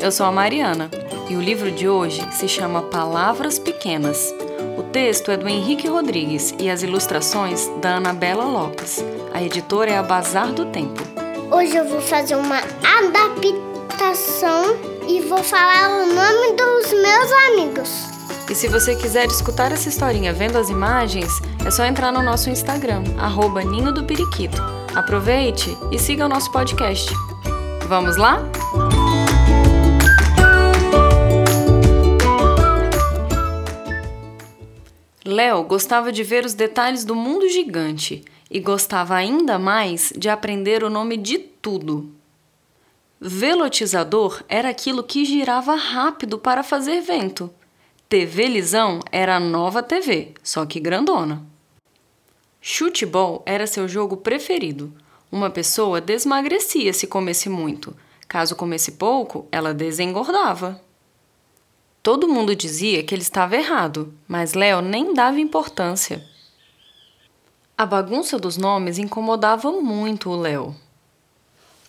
[0.00, 0.90] eu sou a Mariana
[1.28, 4.34] e o livro de hoje se chama Palavras Pequenas.
[4.78, 9.04] O texto é do Henrique Rodrigues e as ilustrações da Anabela Lopes.
[9.32, 11.02] A editora é a Bazar do Tempo.
[11.50, 14.76] Hoje eu vou fazer uma adaptação
[15.06, 18.10] e vou falar o nome dos meus amigos.
[18.50, 21.30] E se você quiser escutar essa historinha vendo as imagens,
[21.64, 24.60] é só entrar no nosso Instagram, arroba Ninho do Periquito.
[24.94, 27.12] Aproveite e siga o nosso podcast.
[27.86, 28.42] Vamos lá?
[35.30, 40.82] Léo gostava de ver os detalhes do mundo gigante e gostava ainda mais de aprender
[40.82, 42.12] o nome de tudo.
[43.20, 47.48] Velotizador era aquilo que girava rápido para fazer vento.
[48.08, 51.46] TV Lisão era a nova TV, só que grandona.
[52.60, 54.92] Chutebol era seu jogo preferido.
[55.30, 57.96] Uma pessoa desmagrecia se comesse muito.
[58.26, 60.82] Caso comesse pouco, ela desengordava.
[62.02, 66.26] Todo mundo dizia que ele estava errado, mas Léo nem dava importância.
[67.76, 70.74] A bagunça dos nomes incomodava muito o Léo.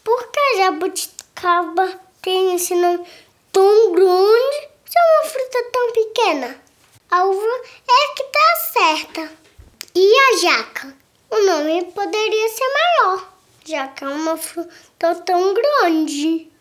[0.04, 3.06] Por que jabuticaba tem esse nome
[3.54, 6.62] tão grande se é uma fruta tão pequena?
[7.10, 9.32] A uva é que tá certa.
[9.96, 10.94] E a jaca?
[11.30, 13.34] O nome poderia ser maior,
[13.66, 16.52] já que é uma fruta tão grande.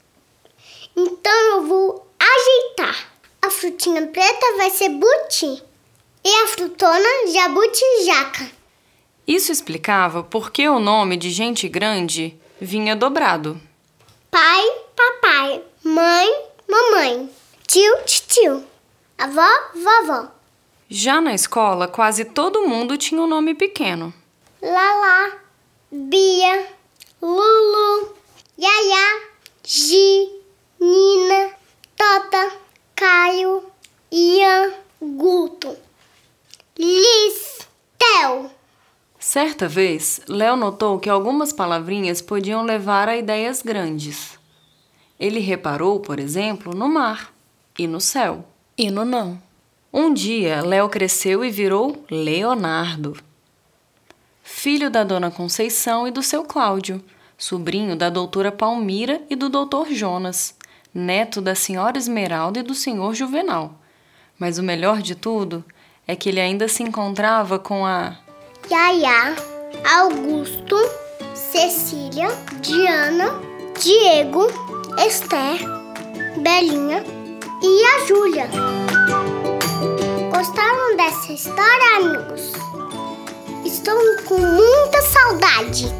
[0.97, 3.10] Então eu vou ajeitar.
[3.61, 5.63] A frutinha preta vai ser buti
[6.25, 8.51] e a frutona jabuti-jaca.
[9.29, 13.61] Isso explicava por que o nome de gente grande vinha dobrado.
[14.31, 14.65] Pai,
[14.97, 16.27] papai, mãe,
[16.67, 17.29] mamãe,
[17.67, 18.65] tio, tio,
[19.19, 20.29] avó, vovó.
[20.89, 24.11] Já na escola, quase todo mundo tinha um nome pequeno.
[24.63, 25.33] Lala,
[25.93, 26.67] Bia,
[27.21, 28.17] Lulu,
[28.59, 29.21] Yaya,
[29.63, 30.31] Gi,
[30.81, 31.51] Nina,
[31.95, 32.70] Tota,
[33.21, 33.63] Caio,
[34.11, 35.77] Ian, Guto,
[36.79, 37.69] Liz,
[37.99, 38.51] Theo.
[39.19, 44.39] Certa vez, Léo notou que algumas palavrinhas podiam levar a ideias grandes.
[45.19, 47.31] Ele reparou, por exemplo, no mar,
[47.79, 48.43] e no céu,
[48.77, 49.39] e no não.
[49.93, 53.19] Um dia, Léo cresceu e virou Leonardo.
[54.43, 57.05] Filho da dona Conceição e do seu Cláudio,
[57.37, 60.55] sobrinho da doutora Palmira e do doutor Jonas,
[60.95, 63.75] neto da senhora Esmeralda e do senhor Juvenal.
[64.39, 65.65] Mas o melhor de tudo
[66.07, 68.17] é que ele ainda se encontrava com a
[68.71, 69.37] Yaya,
[69.99, 70.77] Augusto,
[71.35, 72.29] Cecília,
[72.61, 73.33] Diana,
[73.81, 74.47] Diego,
[74.99, 75.61] Esther,
[76.39, 77.05] Belinha
[77.63, 78.49] e a Júlia.
[80.35, 82.53] Gostaram dessa história, amigos?
[83.65, 83.97] Estou
[84.27, 86.00] com muita saudade.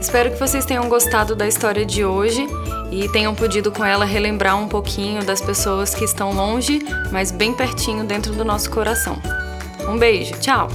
[0.00, 2.46] Espero que vocês tenham gostado da história de hoje
[2.90, 6.80] e tenham podido com ela relembrar um pouquinho das pessoas que estão longe,
[7.10, 9.20] mas bem pertinho dentro do nosso coração.
[9.88, 10.68] Um beijo, tchau!